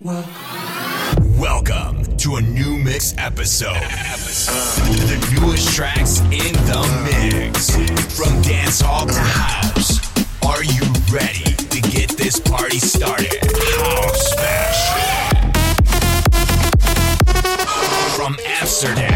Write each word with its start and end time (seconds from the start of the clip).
Welcome 0.00 0.30
to 2.18 2.36
a 2.36 2.40
new 2.40 2.78
mix 2.78 3.16
episode. 3.18 3.74
The 3.74 5.40
newest 5.40 5.74
tracks 5.74 6.20
in 6.20 6.28
the 6.30 6.86
mix. 7.02 7.70
From 8.16 8.40
dance 8.42 8.80
hall 8.80 9.08
to 9.08 9.18
house. 9.18 9.98
Are 10.46 10.62
you 10.62 10.82
ready 11.10 11.42
to 11.52 11.80
get 11.90 12.10
this 12.10 12.38
party 12.38 12.78
started? 12.78 13.34
House 13.42 14.34
Fashion. 14.34 15.52
From 18.14 18.36
Amsterdam, 18.46 19.07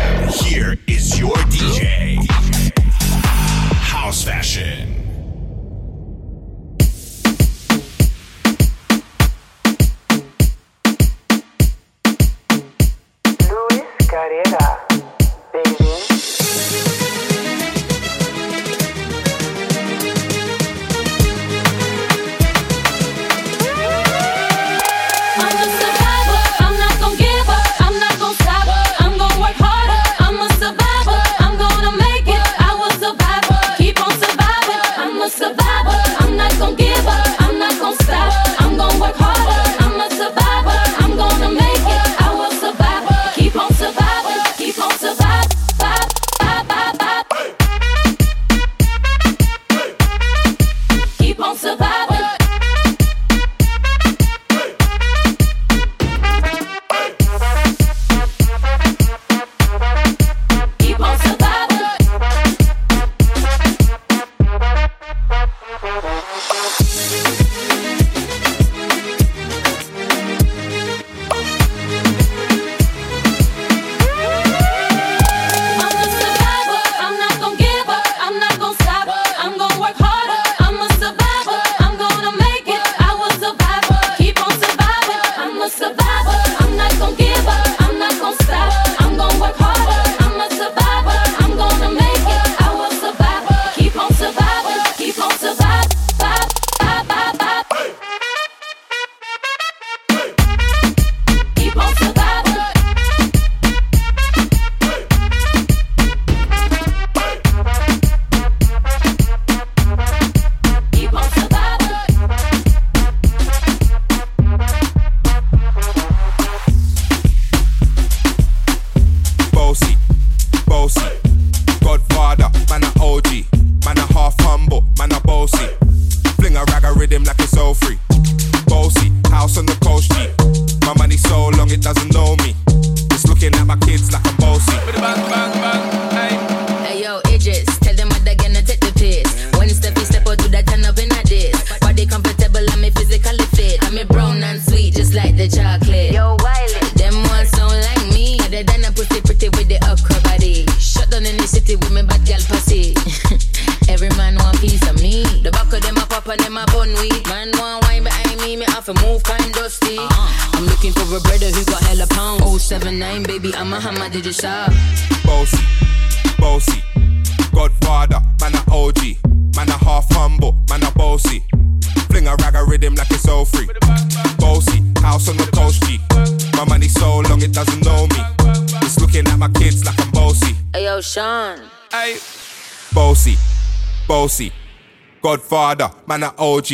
man 186.12 186.24
a 186.24 186.34
OG, 186.36 186.68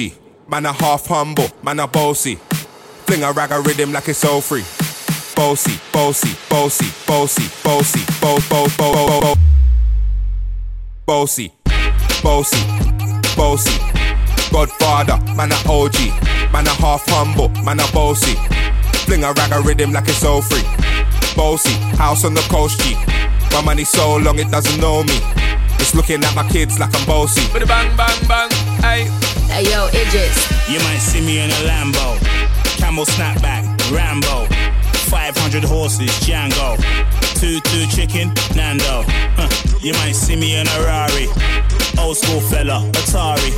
man 0.49 0.67
a 0.67 0.73
half 0.73 1.07
humble, 1.07 1.49
man 1.63 1.79
a 1.79 1.87
bossy. 1.87 2.35
Fling 3.07 3.23
a 3.23 3.31
rag 3.31 3.53
a 3.53 3.61
rhythm 3.61 3.93
like 3.93 4.09
it's 4.09 4.25
all 4.25 4.41
free. 4.41 4.65
Bossy, 5.37 5.79
bossy, 5.93 6.37
bossy, 6.51 6.87
bossy, 7.07 7.47
bossy, 7.63 8.01
bo 8.21 8.41
bo 8.51 8.67
bo 8.77 8.93
bo 8.93 9.21
bo. 9.21 9.35
Bossy, 11.07 11.53
bossy, 12.21 12.59
bossy. 13.37 13.79
Godfather, 14.51 15.19
man 15.37 15.53
a 15.53 15.59
OG, 15.71 15.95
man 16.53 16.67
a 16.67 16.71
half 16.71 17.07
humble, 17.07 17.49
man 17.63 17.79
a 17.79 17.87
bossy. 17.93 18.35
Fling 19.07 19.23
a 19.23 19.33
rag 19.35 19.53
a 19.53 19.61
rhythm 19.61 19.93
like 19.93 20.09
it's 20.09 20.25
all 20.25 20.43
free. 20.43 20.65
Bossy, 21.37 21.75
house 21.97 22.25
on 22.25 22.35
the 22.35 22.41
coast 22.51 22.81
G. 22.81 22.97
My 23.53 23.63
money 23.63 23.85
so 23.85 24.17
long 24.17 24.41
it 24.41 24.51
doesn't 24.51 24.81
know 24.81 25.05
me. 25.05 25.21
It's 25.79 25.95
looking 25.95 26.25
at 26.25 26.35
my 26.35 26.49
kids 26.49 26.81
like 26.81 26.93
I'm 26.93 27.07
bossy. 27.07 27.47
Bang 27.53 27.97
bang 27.97 28.27
bang, 28.27 28.51
hey. 28.83 29.28
Hey 29.49 29.65
yo, 29.65 29.89
Idris. 29.89 30.37
You 30.69 30.79
might 30.81 30.99
see 30.99 31.21
me 31.21 31.41
in 31.41 31.51
a 31.51 31.61
Lambo, 31.65 32.21
camel 32.77 33.05
snapback, 33.05 33.65
Rambo, 33.91 34.47
500 35.09 35.65
horses, 35.65 36.11
Django, 36.21 36.77
two 37.41 37.59
two 37.61 37.87
chicken, 37.89 38.33
Nando. 38.55 39.05
Huh. 39.37 39.49
You 39.81 39.95
might 39.95 40.13
see 40.13 40.37
me 40.37 40.57
in 40.57 40.67
a 40.69 40.85
Rari, 40.85 41.29
old 41.99 42.17
school 42.17 42.41
fella, 42.41 42.85
Atari. 42.93 43.53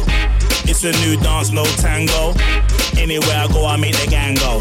It's 0.69 0.85
a 0.85 0.93
new 1.05 1.17
dance, 1.17 1.51
no 1.51 1.65
tango. 1.83 2.35
Anywhere 2.97 3.37
I 3.37 3.49
go, 3.53 3.67
I 3.67 3.77
make 3.77 3.97
the 3.97 4.07
gang 4.07 4.37
go. 4.37 4.61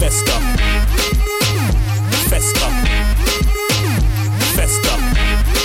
Festa, 0.00 0.36
festa, 2.30 2.68
festa. 4.56 4.94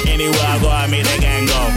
Anywhere 0.07 0.45
I 0.45 0.59
go, 0.61 0.69
I 0.69 0.87
make 0.87 1.05
the 1.05 1.17
gang 1.21 1.45
go. 1.45 1.76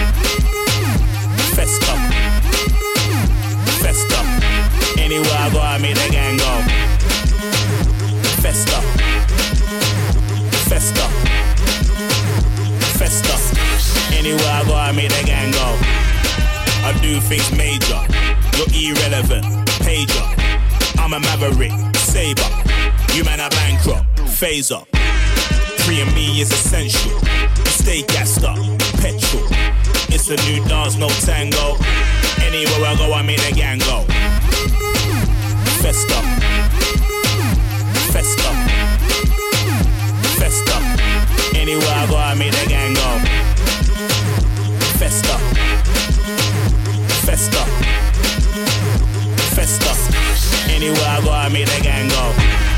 Anywhere 5.11 5.39
I 5.39 5.49
go, 5.51 5.59
I 5.59 5.77
make 5.77 5.95
the 5.95 6.07
gang 6.09 6.37
go. 6.37 6.53
Festa. 8.39 8.79
Festa. 10.71 11.05
Festa. 12.95 14.15
Anywhere 14.15 14.39
I 14.39 14.63
go, 14.65 14.73
I 14.73 14.93
make 14.93 15.09
the 15.09 15.23
gang 15.25 15.51
go. 15.51 15.67
I 16.87 16.97
do 17.01 17.19
things 17.19 17.51
major. 17.51 17.99
You're 18.55 18.95
irrelevant. 18.95 19.43
Pager. 19.83 20.23
I'm 20.97 21.11
a 21.11 21.19
maverick. 21.19 21.73
Saber. 21.97 22.47
You 23.13 23.25
man 23.25 23.41
are 23.41 23.49
bankrupt. 23.49 24.05
Phaser. 24.39 24.87
Free 25.83 25.99
of 25.99 26.15
me 26.15 26.39
is 26.39 26.53
essential. 26.53 27.19
Stay 27.65 28.03
gassed 28.03 28.45
up. 28.45 28.55
Petrol. 29.03 29.43
It's 30.07 30.29
a 30.29 30.37
new 30.47 30.63
dance, 30.69 30.95
no 30.95 31.09
tango. 31.27 31.75
Anywhere 32.39 32.85
I 32.87 32.95
go, 32.97 33.11
I 33.11 33.21
make 33.23 33.41
the 33.41 33.51
gang 33.51 33.79
go. 33.79 34.05
Festa. 35.81 36.21
Festa. 38.13 38.51
Festa. 40.37 40.77
Anywhere 41.55 41.87
I 41.89 42.07
go, 42.07 42.17
I 42.17 42.35
meet 42.35 42.53
the 42.53 42.69
gang 42.69 42.93
go. 42.93 43.19
Festa. 44.99 45.37
Festa. 47.25 47.65
Festa. 49.55 50.71
Anywhere 50.71 51.03
I 51.03 51.21
go, 51.23 51.31
I 51.31 51.49
meet 51.49 51.67
the 51.67 51.81
gang 51.81 52.07
go. 52.09 52.70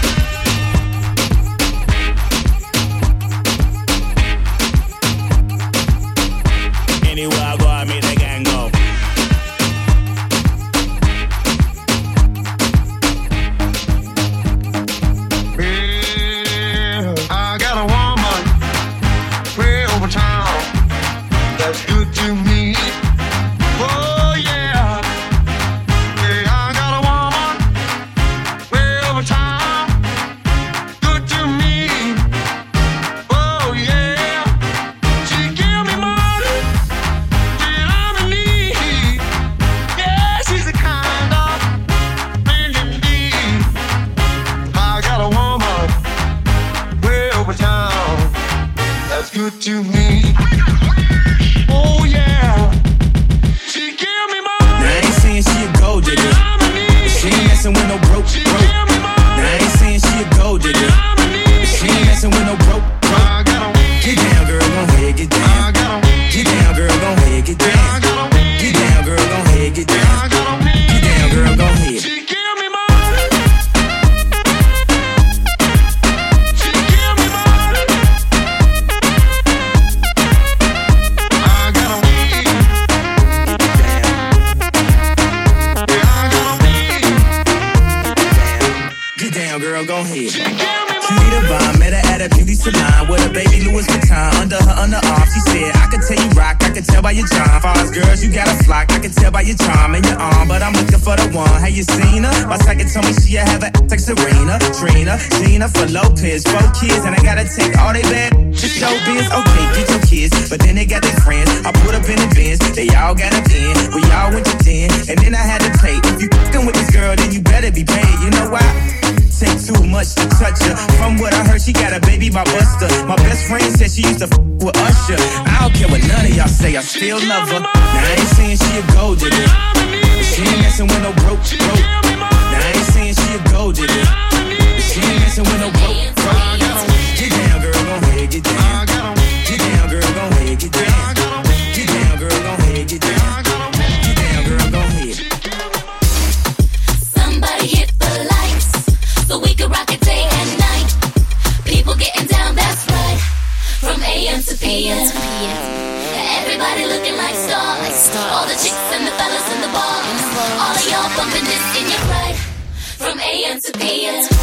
to 163.62 163.72
be 163.78 164.08
a 164.08 164.43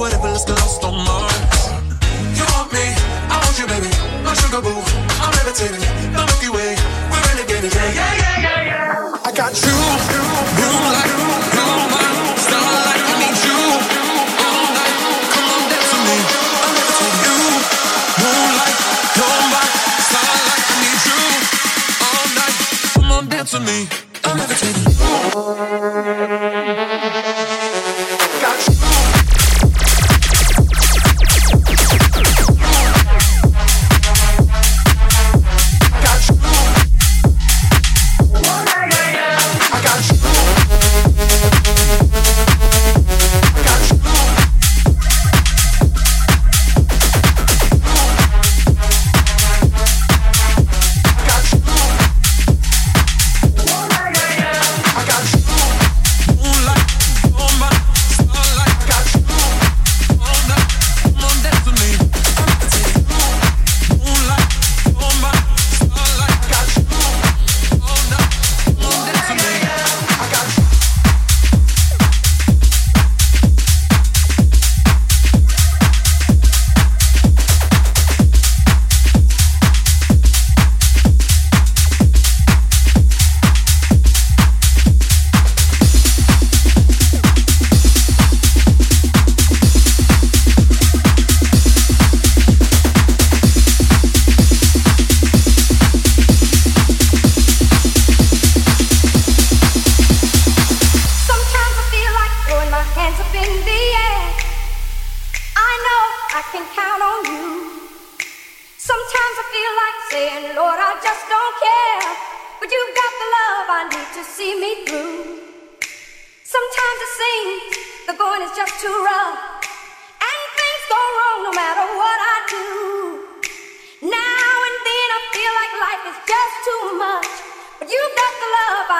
whatever, 0.00 0.28
let's 0.28 0.46
get 0.46 0.58
lost 0.60 0.82
on 0.82 0.94
Mars. 0.94 1.29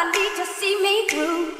on 0.01 0.13
to 0.13 0.47
see 0.47 0.81
me 0.83 1.07
through. 1.09 1.60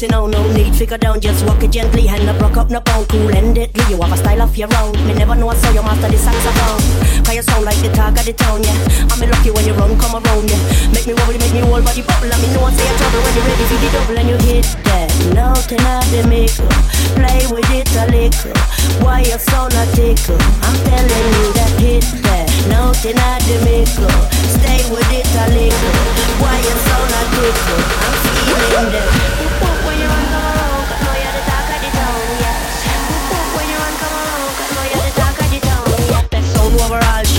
Easy 0.00 0.08
now, 0.08 0.24
oh, 0.24 0.32
no 0.32 0.40
need 0.56 0.72
figure 0.72 0.96
down, 0.96 1.20
just 1.20 1.44
walk 1.44 1.62
it 1.62 1.72
gently, 1.76 2.06
hand 2.06 2.24
up, 2.24 2.40
rock 2.40 2.56
up, 2.56 2.70
no 2.70 2.80
pound, 2.80 3.06
cool 3.10 3.28
endedly. 3.28 3.84
You 3.92 4.00
have 4.00 4.08
a 4.08 4.16
style 4.16 4.40
of 4.40 4.56
your 4.56 4.72
own. 4.80 4.96
Me 5.04 5.12
never 5.12 5.36
know 5.36 5.52
I 5.52 5.56
saw 5.60 5.68
your 5.76 5.82
master 5.84 6.08
the 6.08 6.16
saxophone. 6.16 6.80
Cause 7.20 7.36
you 7.36 7.44
sound 7.44 7.68
like 7.68 7.76
the 7.84 7.92
talk 7.92 8.16
of 8.16 8.24
the 8.24 8.32
town, 8.32 8.64
yeah. 8.64 9.12
I'm 9.12 9.20
lucky 9.20 9.52
when 9.52 9.60
you 9.68 9.76
run, 9.76 9.92
come 10.00 10.16
around, 10.16 10.48
yeah. 10.48 10.56
Make 10.96 11.04
me 11.04 11.12
wobble, 11.12 11.36
make 11.36 11.52
me 11.52 11.60
whole 11.60 11.84
body 11.84 12.00
bubble. 12.00 12.32
I 12.32 12.36
mean, 12.40 12.48
no 12.56 12.64
one 12.64 12.72
say 12.72 12.80
you're 12.80 12.96
trouble 12.96 13.20
when 13.28 13.32
you're 13.36 13.44
ready 13.44 13.64
for 13.68 13.76
the 13.76 13.88
double 13.92 14.16
and 14.16 14.28
you 14.32 14.38
hit 14.48 14.64
that. 14.88 15.08
Nothing 15.36 15.84
out 15.84 16.08
the 16.08 16.24
mickle. 16.32 16.72
Play 17.20 17.44
with 17.52 17.68
it 17.68 17.92
a 18.00 18.08
little. 18.08 18.56
Why 19.04 19.20
you 19.20 19.36
sound 19.36 19.76
a 19.76 19.84
tickle? 19.92 20.40
I'm 20.64 20.76
telling 20.88 21.28
you 21.28 21.46
that 21.60 21.72
hit 21.76 22.08
that. 22.24 22.48
Nothing 22.72 23.20
out 23.20 23.44
the 23.44 23.56
mickle. 23.68 24.08
Stay 24.48 24.80
with 24.88 25.12
it 25.12 25.28
a 25.28 25.44
little. 25.52 25.92
Why 26.40 26.56
you 26.56 26.72
sound 26.88 27.12
a 27.12 27.22
tickle? 27.36 27.84
I'm 28.00 28.16
feeling 28.48 28.88
that. 28.96 29.79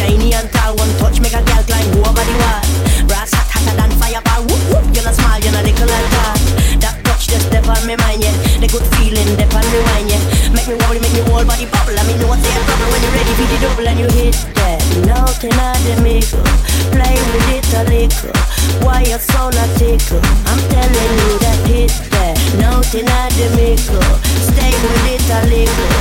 Shiny 0.01 0.33
and 0.33 0.49
tall. 0.51 0.75
One 0.75 0.89
touch 0.97 1.21
make 1.21 1.33
a 1.37 1.41
girl 1.45 1.63
climb 1.69 1.89
over 2.01 2.25
the 2.25 2.35
wall. 2.41 2.61
Brass 3.05 3.33
hot 3.33 3.49
hotter 3.53 3.75
than 3.77 3.91
fireball. 4.01 4.41
Whoop 4.49 4.61
whoop, 4.73 4.85
you're 4.93 5.05
not 5.05 5.15
small, 5.15 5.37
you're 5.37 5.53
not 5.53 5.63
little 5.65 5.89
and 5.89 6.07
tall. 6.13 6.35
That 6.81 6.95
touch 7.05 7.29
just 7.29 7.45
step 7.47 7.67
on 7.69 7.81
me 7.85 7.95
mind, 8.01 8.25
yeah. 8.25 8.33
The 8.57 8.67
good 8.67 8.85
feeling, 8.97 9.29
step 9.37 9.53
on 9.53 9.65
me 9.69 9.79
mind, 9.93 10.09
yeah. 10.09 10.21
Make 10.55 10.67
me 10.67 10.75
wobble, 10.81 11.01
make 11.01 11.13
me 11.13 11.21
whole 11.29 11.45
body 11.45 11.69
bubble. 11.69 11.97
I 11.97 12.03
mean, 12.09 12.17
no 12.17 12.33
one 12.33 12.41
say 12.41 12.49
a 12.49 12.61
trouble 12.65 12.89
when 12.89 13.01
you're 13.05 13.15
ready 13.15 13.33
for 13.37 13.45
the 13.45 13.57
double 13.61 13.87
and 13.87 13.99
you 14.01 14.09
hit 14.17 14.37
that. 14.57 14.79
Nothing 15.05 15.55
out 15.61 15.79
the 15.85 15.95
mickle. 16.01 16.45
Play 16.89 17.15
with 17.29 17.55
it 17.55 17.69
a 17.77 17.81
little. 17.85 18.33
Why 18.81 19.05
you 19.05 19.19
sound 19.21 19.55
a 19.55 19.65
tickle? 19.77 20.21
I'm 20.49 20.61
telling 20.73 21.13
you 21.21 21.31
that 21.45 21.59
hit 21.69 21.93
that. 22.13 22.35
Nothing 22.57 23.07
out 23.07 23.31
the 23.37 23.47
mickle. 23.55 24.01
Stay 24.49 24.73
with 24.81 25.13
it 25.13 25.29
a 25.29 25.39
little. 25.47 25.91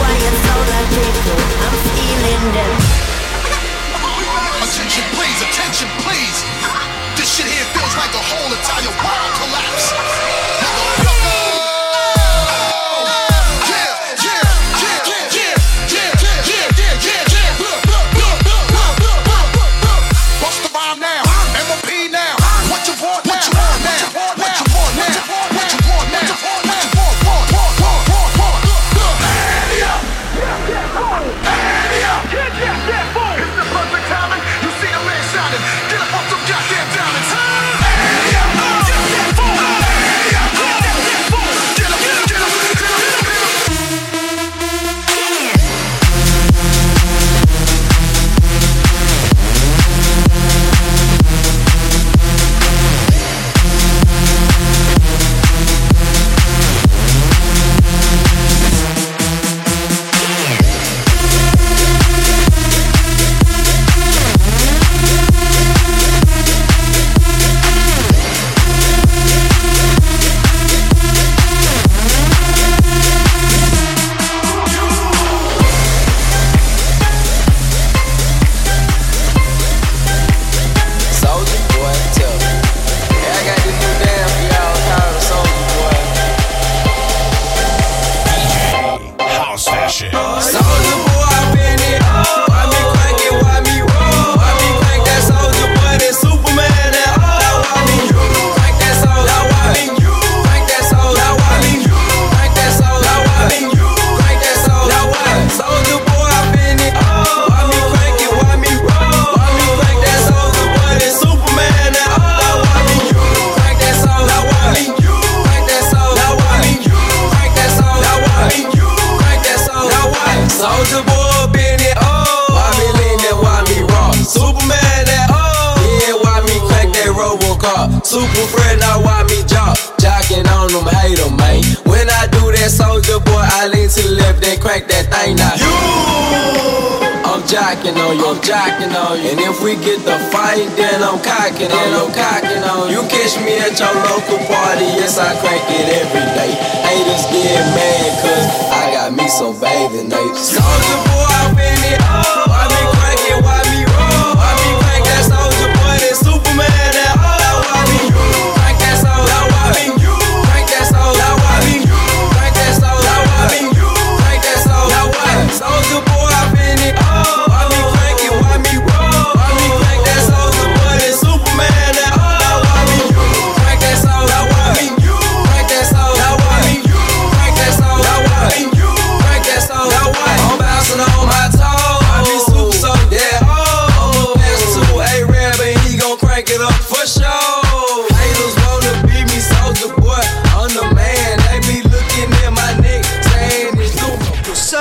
Why 0.00 0.10
you 0.10 0.32
sound 0.48 0.70
a 0.74 0.80
tickle? 0.96 1.42
I'm 1.60 1.76
feeling 1.92 2.44
them. 2.56 3.19
Attention, 4.70 5.02
please, 5.18 5.42
attention, 5.42 5.88
please. 5.98 6.44
This 7.18 7.26
shit 7.34 7.46
here 7.50 7.66
feels 7.74 7.90
like 7.98 8.14
a 8.14 8.22
whole 8.22 8.54
entire 8.54 8.94
world 9.02 9.32
collapse. 9.42 10.59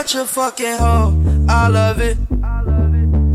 such 0.10 0.22
a 0.24 0.26
fucking 0.26 0.78
hoe. 0.78 1.46
I 1.48 1.68
love 1.68 2.02
it. 2.02 2.18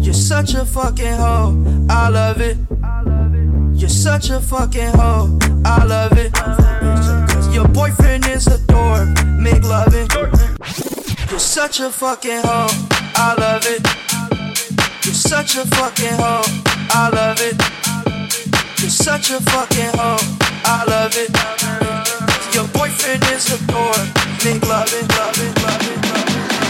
You're 0.05 0.13
such 0.13 0.55
a 0.55 0.65
fucking 0.65 1.07
hoe. 1.07 1.87
I 1.89 2.09
love 2.09 2.41
it. 2.41 2.57
You're 3.79 3.89
such 3.89 4.31
a 4.31 4.41
fucking 4.41 4.91
hoe. 4.95 5.39
I 5.65 5.85
love 5.85 6.19
it. 6.19 6.35
Your 7.55 7.69
boyfriend 7.69 8.27
is 8.27 8.49
a 8.49 8.59
dork. 8.67 9.07
Make 9.39 9.63
loving. 9.63 10.09
You're 11.31 11.39
such 11.39 11.79
a 11.79 11.91
fucking 11.91 12.43
hoe. 12.43 12.67
I 13.15 13.37
love 13.39 13.67
it. 13.67 13.87
You're 15.05 15.15
such 15.15 15.57
a 15.57 15.65
fucking 15.77 16.19
hoe. 16.19 16.43
I 16.91 17.09
love 17.11 17.41
it. 17.41 17.55
You're 18.81 18.91
such 18.91 19.31
a 19.31 19.39
fucking 19.39 19.93
hoe. 19.95 20.19
I 20.65 20.85
love 20.89 21.15
it. 21.15 21.31
Your 22.53 22.67
boyfriend 22.75 23.23
is 23.31 23.47
a 23.53 23.65
dork. 23.71 24.09
Make 24.45 24.67
loving, 24.67 25.07
loving, 25.07 25.55
loving. 25.63 25.84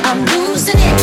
I'm 0.07 0.23
losing 0.27 0.75
it. 0.77 0.95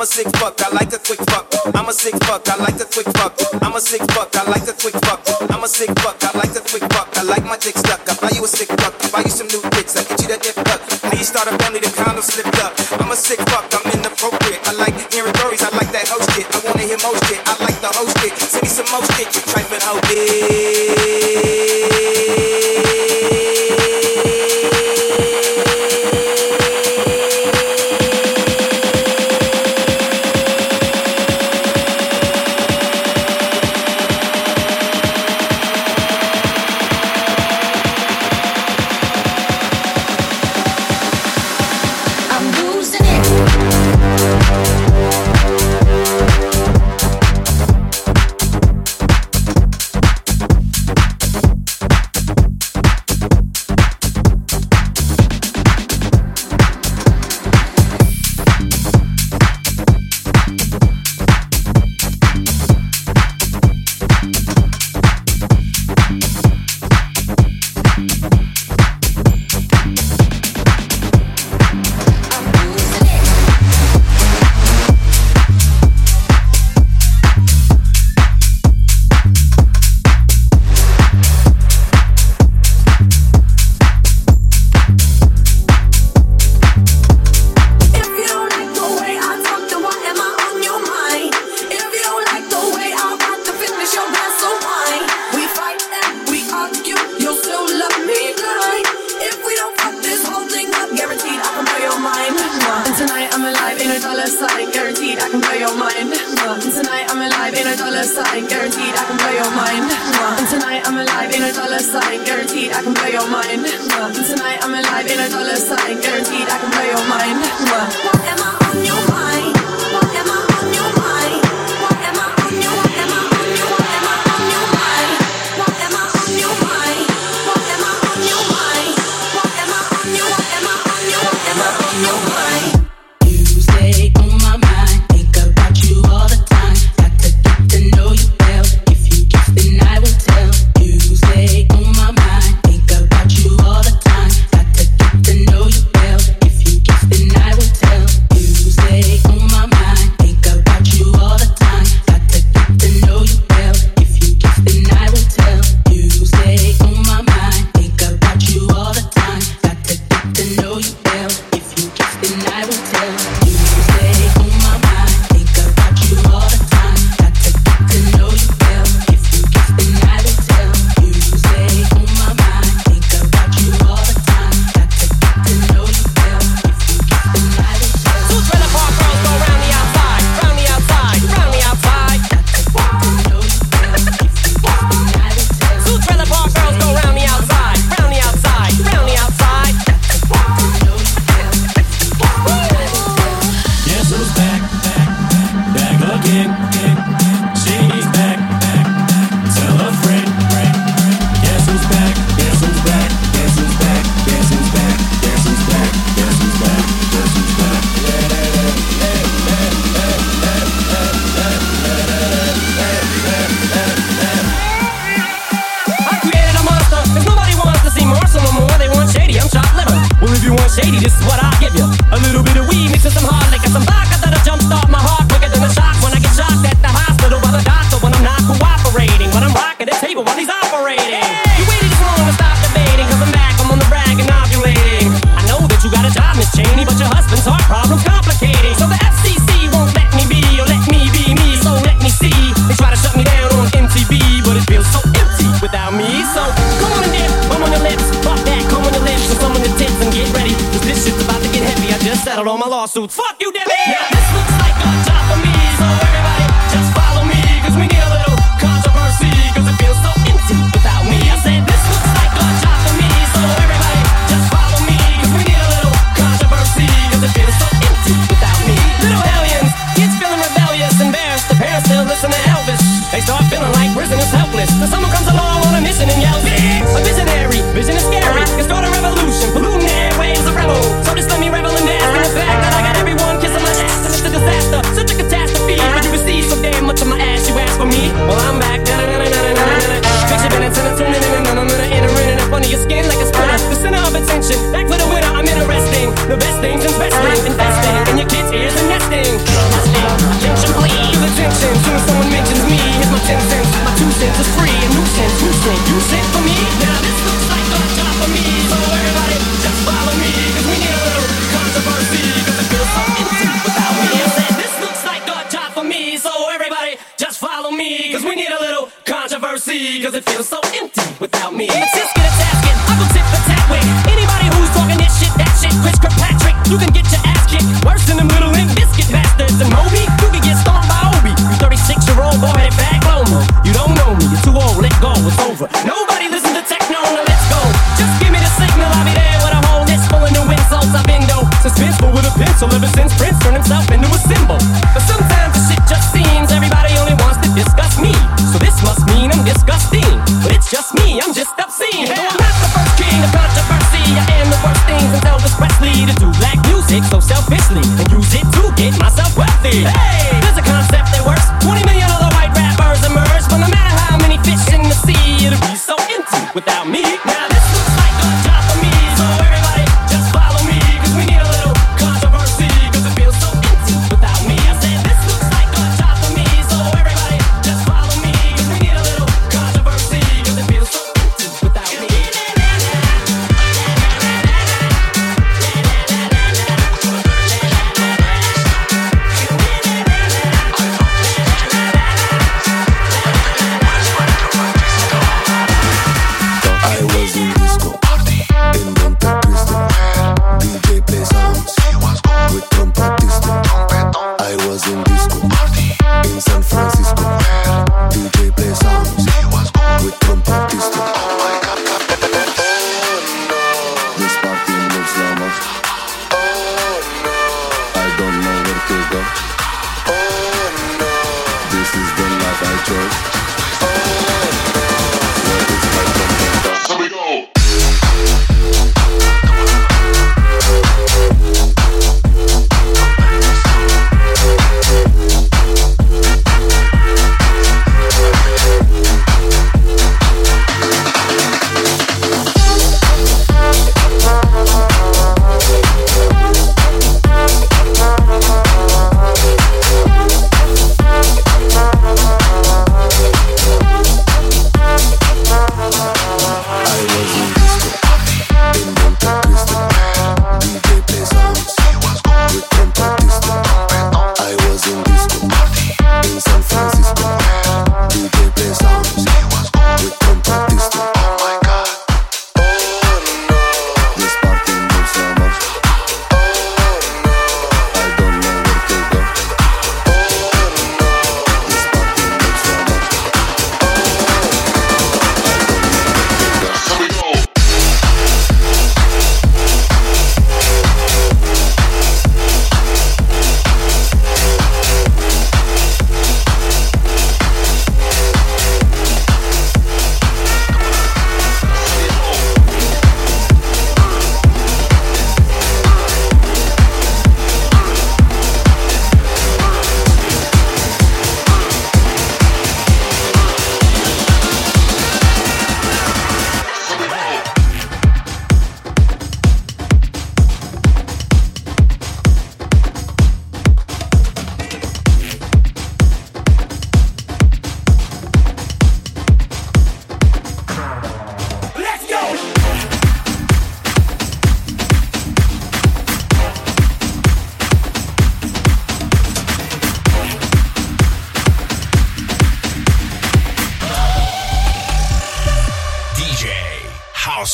I'm 0.00 0.04
a 0.04 0.08
sick 0.08 0.32
fuck, 0.40 0.56
I 0.64 0.72
like 0.72 0.88
a 0.96 0.98
quick 0.98 1.20
fuck. 1.28 1.44
I'm 1.76 1.84
a 1.84 1.92
sick 1.92 2.16
fuck, 2.24 2.48
I 2.48 2.56
like 2.56 2.80
a 2.80 2.88
quick 2.88 3.04
fuck. 3.20 3.36
I'm 3.60 3.76
a 3.76 3.80
sick 3.84 4.00
fuck, 4.16 4.34
I 4.34 4.48
like 4.48 4.64
a 4.64 4.72
quick 4.72 4.96
fuck. 5.04 5.20
I'm 5.52 5.62
a 5.62 5.68
sick 5.68 5.92
fuck, 6.00 6.16
I 6.24 6.32
like 6.40 6.56
a 6.56 6.64
quick 6.64 6.88
fuck. 6.88 7.12
I 7.18 7.22
like 7.22 7.44
my 7.44 7.58
dick 7.60 7.76
stuck. 7.76 8.00
I 8.08 8.16
buy 8.16 8.32
you 8.32 8.42
a 8.42 8.48
sick 8.48 8.72
fuck. 8.80 8.96
I 8.96 9.10
buy 9.12 9.20
you 9.20 9.28
some 9.28 9.48
new 9.48 9.60
kicks. 9.76 10.00
I 10.00 10.04
get 10.08 10.22
you 10.22 10.28
that 10.32 10.40
dip 10.40 10.56
fuck. 10.56 10.80
How 11.04 11.12
you 11.12 11.22
start 11.22 11.52
a 11.52 11.58
family, 11.60 11.80
the 11.84 11.92
condom 11.92 12.24
slipped 12.24 12.56
up. 12.64 12.72
I'm 12.96 13.12
a 13.12 13.14
sick 13.14 13.44
fuck, 13.52 13.68
I'm 13.76 13.92
inappropriate. 13.92 14.64
I 14.64 14.72
like 14.80 14.96
hearing 15.12 15.36
stories, 15.36 15.60
I 15.60 15.68
like 15.76 15.92
that 15.92 16.08
host 16.08 16.32
shit. 16.32 16.48
I 16.48 16.64
wanna 16.64 16.88
hear 16.88 16.96
most 17.04 17.20
shit. 17.28 17.44
I 17.44 17.60
like 17.60 17.76
the 17.84 17.92
host 17.92 18.16
shit. 18.24 18.32
Send 18.40 18.64
me 18.64 18.72
some 18.72 18.88
most 18.88 19.12
shit, 19.20 19.28
you 19.36 19.42
trifling 19.52 19.84
hoe 19.84 20.00
bitch. 20.08 20.79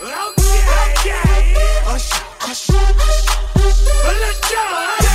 Okay, 0.00 0.56
okay. 0.96 1.52
Let's 4.06 4.40
go. 4.50 5.07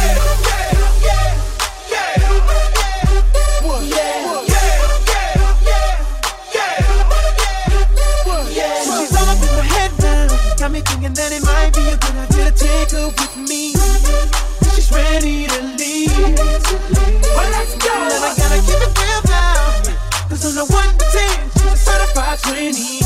many 22.71 23.02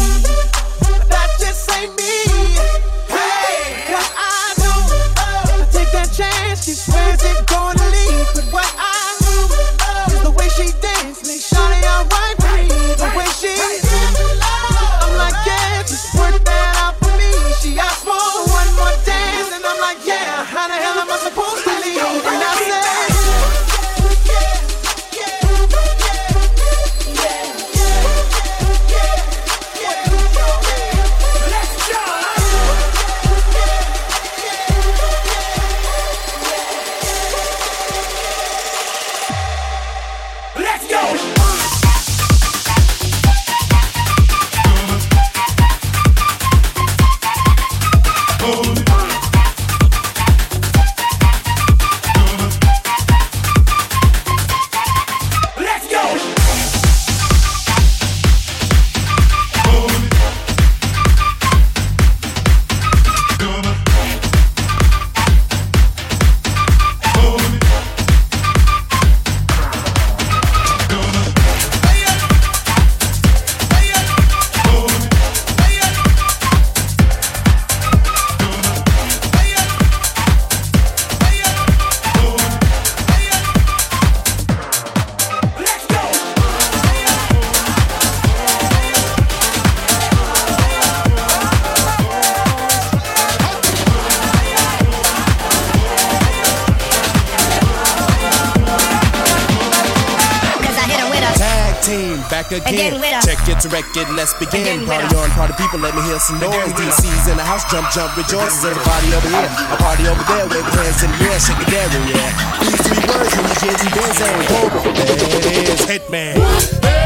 Check 103.24 103.48
it, 103.48 103.60
direct 103.64 103.96
it, 103.96 104.10
let's 104.12 104.34
begin. 104.36 104.86
Party 104.86 105.16
on, 105.16 105.30
party 105.32 105.54
people, 105.56 105.80
let 105.80 105.96
me 105.96 106.02
hear 106.04 106.20
some 106.20 106.40
noise. 106.40 106.74
DC's 106.76 107.28
in 107.32 107.38
the 107.38 107.44
house, 107.44 107.64
jump, 107.72 107.88
jump, 107.92 108.16
rejoices. 108.18 108.66
Everybody 108.66 109.14
over 109.16 109.30
here, 109.30 109.48
a 109.72 109.78
party 109.80 110.04
over 110.08 110.24
there 110.28 110.48
with 110.52 110.68
hands 110.76 111.00
in 111.04 111.12
the 111.16 111.32
air, 111.32 111.40
shake 111.40 111.64
it 111.64 111.72
down, 111.72 111.88
yeah. 112.12 112.28
These 112.60 112.82
three 112.84 113.04
words 113.08 113.32
when 113.36 113.48
you 113.48 113.56
get 113.64 113.78
in 113.80 113.90
dancing, 113.96 114.36
over. 114.60 114.80
There's 114.92 115.86
Hitman. 115.88 116.97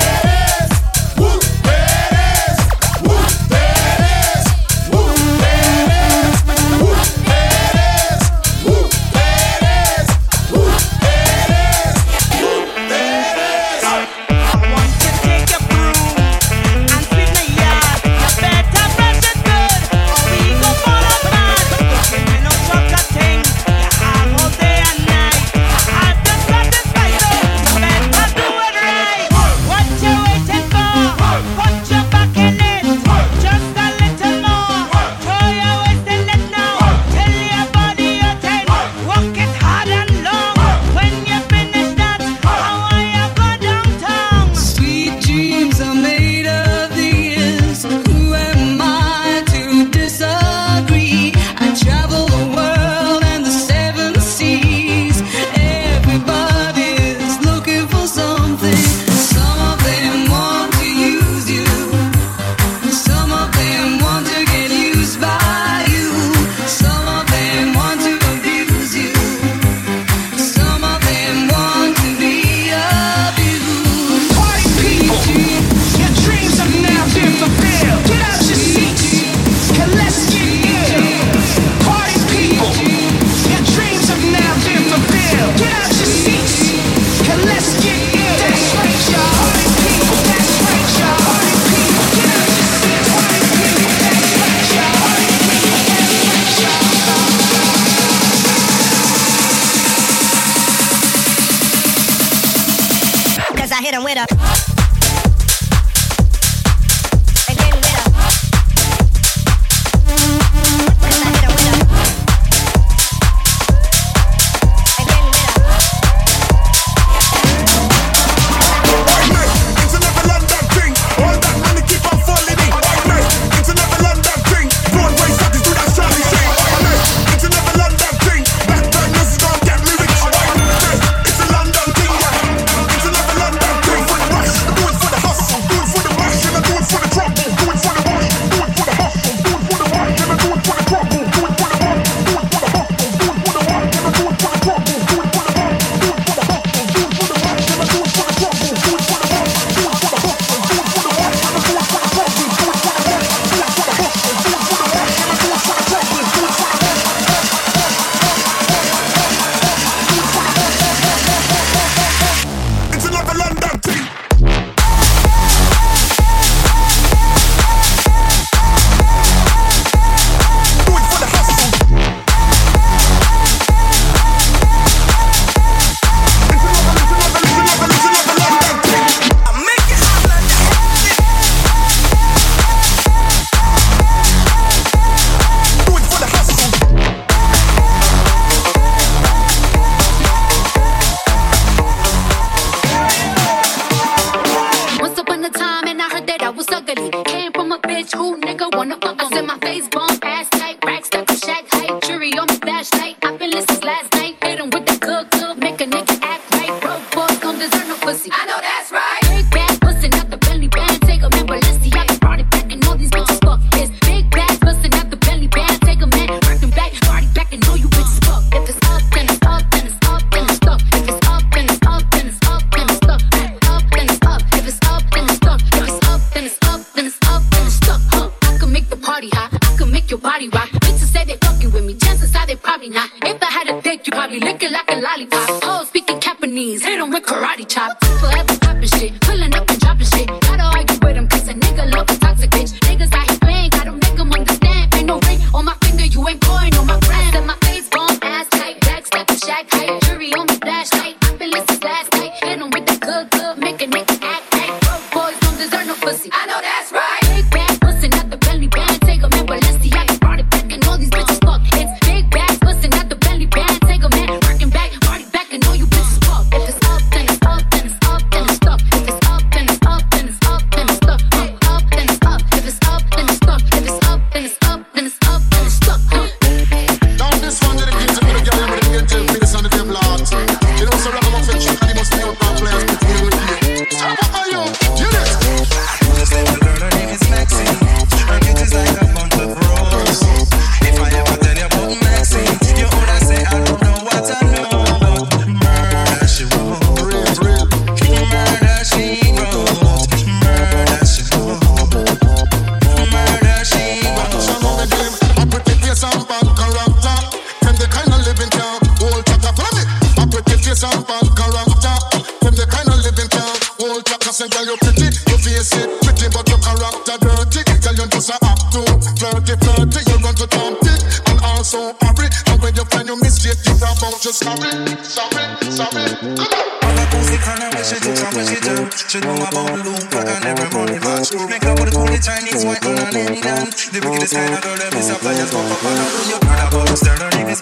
little 328.01 328.17
time 328.17 328.37
as 328.37 328.51
you 328.51 328.59
do. 328.61 328.75
Should 329.07 329.23
know 329.23 329.35
about 329.35 329.69
the 329.69 329.83
loop, 329.85 330.09
I 330.13 330.39
never 330.41 330.65
run 330.73 330.89
it 330.89 331.01
back. 331.01 331.25
Make 331.49 331.65
up 331.65 331.79
with 331.79 331.93
the 331.93 331.97
cool 331.97 332.17
Chinese, 332.17 332.65
white 332.65 332.83
in 332.85 332.97
and 332.97 333.15
in 333.15 333.45
and 333.45 333.71
The 333.71 333.99
wickedest 334.01 334.33
kind 334.33 334.53
of 334.53 334.61
girl 334.61 334.77
that 334.77 334.93
miss 334.93 335.09
just 335.09 335.51
pop 335.53 335.69
up 335.69 335.83
and 335.83 335.99
I 335.99 336.65
lose 336.89 337.01
your 337.05 337.15
her 337.17 337.29
name 337.37 337.49
is 337.49 337.61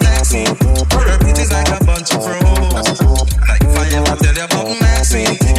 Her 0.92 1.04
like 1.52 1.68
a 1.68 1.84
bunch 1.84 2.14
of 2.14 2.24
rose. 2.24 3.00
Like 3.48 3.62
if 3.92 4.08
I 4.08 4.16
tell 4.16 4.34
you 4.34 4.44
about 4.44 4.80
Maxine. 4.80 5.49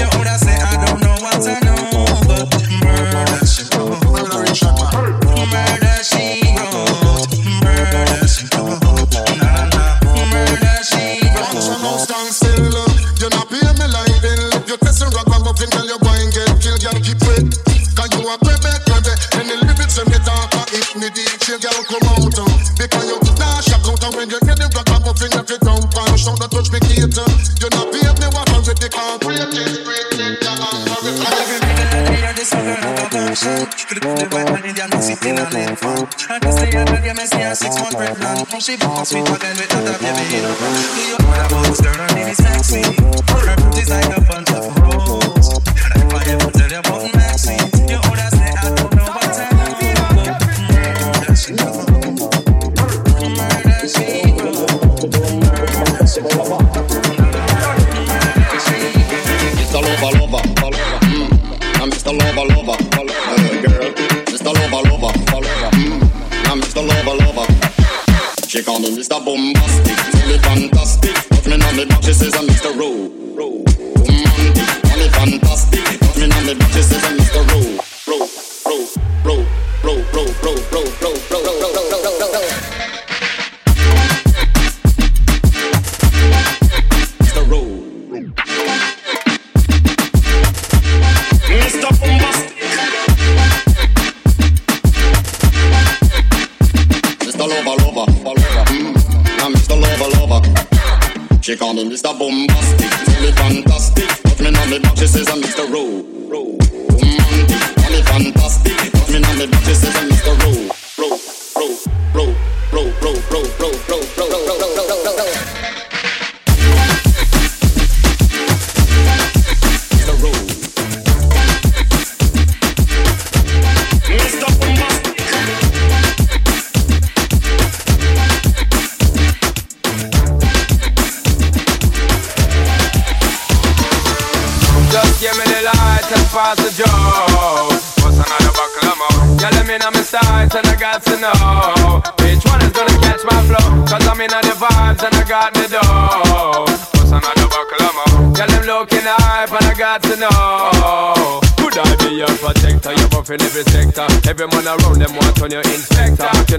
phone. 35.81 36.07
Tried 36.07 36.41
to 36.43 36.51
stay 36.51 36.77
out 36.77 36.89
of 36.89 37.03
your 37.03 37.13
messy 37.15 37.41
and 37.41 37.57
six 37.57 37.75
months 37.75 37.95
pregnant. 37.95 38.53
No, 38.53 38.59
she 38.59 38.77
become 38.77 39.05
sweet, 39.05 39.25
but 39.25 39.41
with 39.41 39.75
other 39.75 39.97
baby, 39.97 40.23
you. 40.29 40.45
Do 40.45 41.01
you 41.01 41.17
know 41.17 41.33
about 41.33 41.65
this? 41.65 41.81
Her 41.81 42.15
name 42.15 42.33
Sexy. 42.33 42.83
Her 42.85 43.55
pretty's 43.57 43.89
like 43.89 44.17
a 44.17 44.21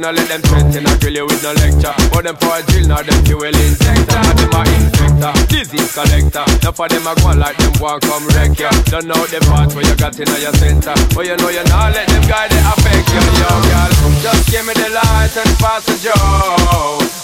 no 0.03 0.11
let 0.11 0.27
them 0.27 0.43
threaten 0.43 0.83
I 0.83 0.99
kill 0.99 1.15
you 1.15 1.25
with 1.31 1.43
no 1.47 1.55
lecture. 1.63 1.95
But 2.11 2.27
them 2.27 2.35
for 2.43 2.59
a 2.59 2.63
drill, 2.67 2.91
now 2.91 3.07
them 3.07 3.19
fuel 3.23 3.47
injector 3.47 4.19
Them 4.35 4.51
a 4.51 4.61
infector, 4.67 5.33
disease 5.47 5.95
collector. 5.95 6.43
Enough 6.43 6.81
of 6.83 6.89
them 6.91 7.07
a 7.07 7.15
go 7.23 7.31
like 7.39 7.57
them 7.63 7.73
walk 7.79 8.03
come 8.03 8.27
wreck 8.35 8.59
ya. 8.59 8.75
Don't 8.91 9.07
know 9.07 9.23
the 9.31 9.39
part 9.47 9.71
where 9.79 9.87
you 9.87 9.95
got 9.95 10.19
in 10.19 10.27
your 10.43 10.51
center. 10.59 10.93
But 11.15 11.31
you 11.31 11.39
know 11.39 11.55
you 11.55 11.63
not 11.71 11.95
let 11.95 12.11
them 12.11 12.23
guide 12.27 12.51
it 12.51 12.65
affect 12.67 13.07
you 13.15 13.23
Yo 13.39 13.51
girl, 13.71 13.91
just 14.27 14.51
give 14.51 14.67
me 14.67 14.75
the 14.75 14.91
light 14.91 15.35
and 15.39 15.53
pass 15.63 15.87
the 15.87 15.95
dro. 16.03 16.19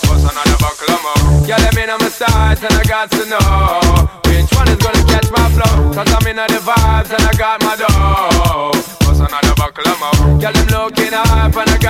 Bust 0.07 0.23
another 0.23 0.59
buckle 0.63 0.95
of 0.95 1.03
Mo 1.03 1.15
Yeah, 1.51 1.59
them 1.59 1.83
in 1.83 1.91
on 1.91 1.99
my 1.99 2.09
sides 2.09 2.63
and 2.63 2.75
I 2.79 2.85
got 2.87 3.11
to 3.11 3.27
know 3.27 4.07
Which 4.31 4.51
one 4.55 4.71
is 4.71 4.79
gonna 4.79 5.03
catch 5.11 5.27
my 5.35 5.51
flow. 5.51 5.91
Cause 5.99 6.11
I'm 6.15 6.27
in 6.31 6.39
the 6.39 6.63
vibes 6.63 7.11
and 7.11 7.27
I 7.27 7.33
got 7.35 7.59
my 7.67 7.75
dough. 7.75 8.71
Bust 9.03 9.19
another 9.19 9.55
buckle 9.59 9.83
of 9.83 9.99
Mo 9.99 10.39
them 10.39 10.67
looking 10.71 11.13
high 11.13 11.48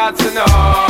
hard 0.08 0.16
to 0.16 0.32
know. 0.32 0.87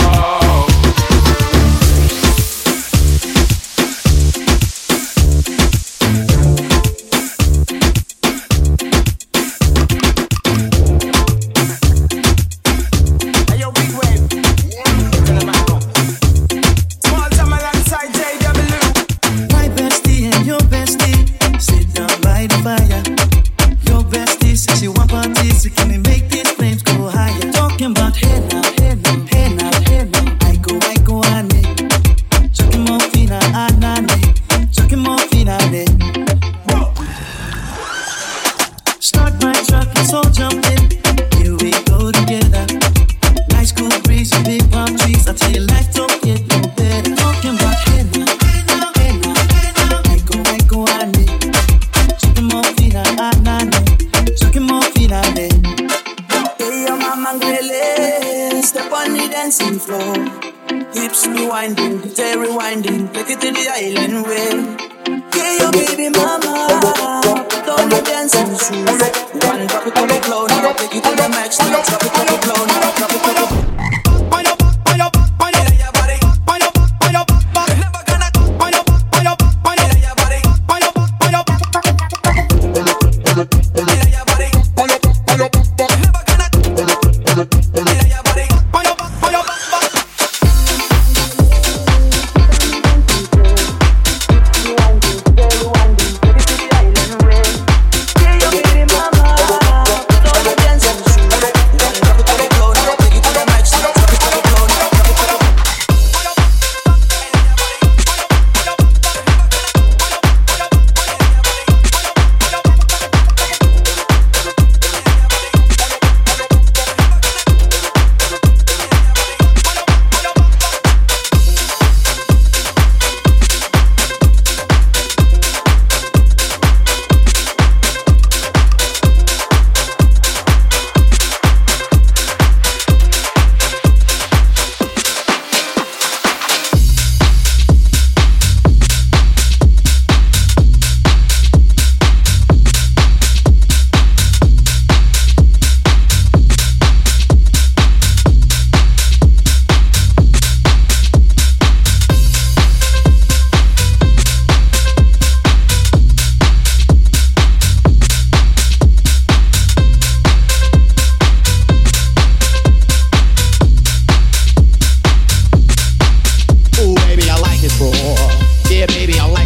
Yeah, 168.79 168.87
baby, 168.87 169.18
I 169.18 169.26
like 169.26 169.38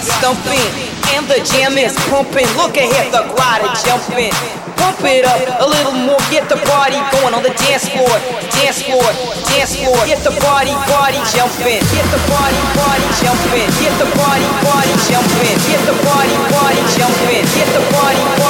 are 0.00 0.08
stumping 0.16 0.68
and 1.12 1.28
the 1.28 1.36
jam 1.44 1.76
is 1.76 1.92
pumping. 2.08 2.48
Look 2.56 2.76
ahead, 2.76 3.12
the 3.12 3.28
glider 3.36 3.68
jumping. 3.84 4.32
Pump 4.80 4.96
it 5.04 5.28
up 5.28 5.36
a 5.60 5.66
little 5.68 5.92
more, 5.92 6.20
get 6.32 6.48
the 6.48 6.56
party 6.72 6.96
going 7.12 7.36
on 7.36 7.44
the 7.44 7.52
dance 7.68 7.84
floor, 7.92 8.08
dance 8.56 8.80
floor, 8.80 9.04
dance 9.52 9.76
floor. 9.76 10.00
Get 10.08 10.24
the 10.24 10.32
party, 10.40 10.72
party 10.88 11.20
jumping. 11.36 11.84
Get 11.92 12.06
the 12.08 12.20
party, 12.32 12.60
party 12.80 13.08
jumping. 13.20 13.68
Get 13.76 13.92
the 14.00 14.08
party, 14.16 14.48
party 14.64 14.94
jumping. 15.04 15.56
Get 15.68 15.82
the 15.84 15.96
party, 16.08 16.36
party 16.48 16.82
jumping. 16.96 17.44
Get 17.52 17.68
the 17.76 17.82
party, 17.92 18.22
party 18.40 18.49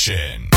House 0.00 0.49